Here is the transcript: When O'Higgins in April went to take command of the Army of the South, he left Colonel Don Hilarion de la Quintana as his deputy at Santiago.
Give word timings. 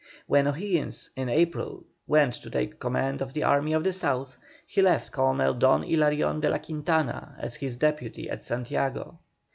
When 0.25 0.47
O'Higgins 0.47 1.11
in 1.15 1.29
April 1.29 1.83
went 2.07 2.33
to 2.41 2.49
take 2.49 2.79
command 2.79 3.21
of 3.21 3.33
the 3.33 3.43
Army 3.43 3.73
of 3.73 3.83
the 3.83 3.93
South, 3.93 4.35
he 4.65 4.81
left 4.81 5.11
Colonel 5.11 5.53
Don 5.53 5.83
Hilarion 5.83 6.39
de 6.39 6.49
la 6.49 6.57
Quintana 6.57 7.35
as 7.37 7.57
his 7.57 7.77
deputy 7.77 8.27
at 8.27 8.43
Santiago. 8.43 9.19